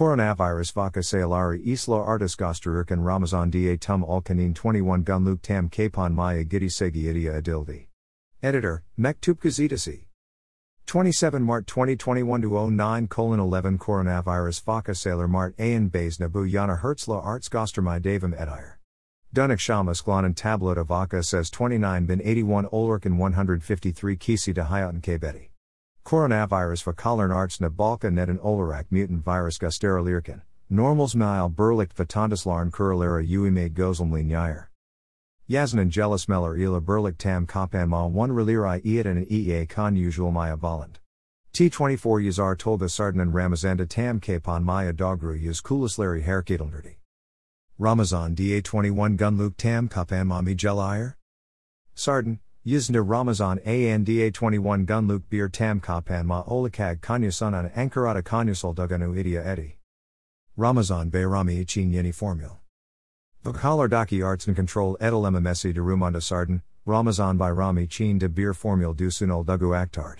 [0.00, 6.42] Coronavirus vaka Sayalari Isla Artis Gosterurkan Ramazan da Tum Alkanin 21 Gunluk Tam Kapon Maya
[6.42, 7.86] Gidi Segi Idia Adildi.
[8.42, 10.06] Editor, Mektup Gazidasi.
[10.86, 17.22] 27 Mart 2021 09 colon 11 Coronavirus Vaka Sailor Mart Ayan Bays Nabu Yana Herzla
[17.22, 18.76] Arts Gostermai Davam Edire.
[19.34, 25.02] Dunik Shamas Glanan Tablet of Vaka says 29 bin 81 Olurkan 153 Kisi de Hayatan
[25.02, 25.49] Kebeti.
[26.04, 30.42] Coronavirus Vakalern Arts na Balka net an Olarak mutant virus Gusterolirkan.
[30.68, 34.68] Normals Mile Berlicht Vatandaslarn Kuralera Uime Gozumlin Yair.
[35.48, 40.30] Yazan jealous meller ila burlik tam kapan ma one relirai iat and ea con usual
[40.30, 41.00] maya volant.
[41.52, 46.96] T24 Yazar tolga sardan Ramazanda tam kapan maya dogru yuz kulislari herkedelnerdi.
[47.78, 51.16] Ramazan da21 gunluk tam kapan ma mi gelayr?
[52.66, 55.80] Yizna Ramazan anda 21 gunluk beer tam
[56.26, 59.78] ma olikag kanyusan an ankarata kanyusol duganu idia edi.
[60.58, 62.58] Ramazan be rami ichin yeni formule.
[63.42, 68.52] Vokalardaki Arts and Control Edel Messi de Rumanda Sardan, Ramazan by Rami Chin de Bir
[68.52, 70.18] Formule du Sunol Dugu Aktart.